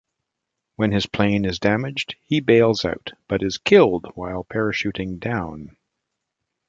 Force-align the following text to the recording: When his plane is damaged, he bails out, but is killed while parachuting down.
When 0.77 0.91
his 0.91 1.05
plane 1.05 1.45
is 1.45 1.59
damaged, 1.59 2.15
he 2.23 2.39
bails 2.39 2.85
out, 2.85 3.13
but 3.27 3.43
is 3.43 3.59
killed 3.59 4.07
while 4.15 4.43
parachuting 4.43 5.19
down. 5.19 5.77